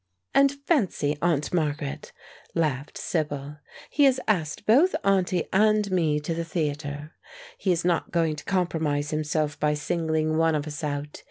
[0.33, 2.11] "And fancy, Aunt Margaret,"
[2.55, 3.57] laughed Sibyl,
[3.91, 7.13] "he has asked both auntie and me to the theatre.
[7.59, 11.19] He is not going to compromise himself by singling one of us out.